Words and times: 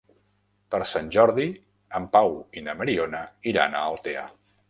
Per 0.75 0.79
Sant 0.91 1.11
Jordi 1.15 1.45
en 2.01 2.09
Pau 2.17 2.33
i 2.61 2.65
na 2.69 2.77
Mariona 2.81 3.23
iran 3.53 3.77
a 3.77 3.85
Altea. 3.93 4.27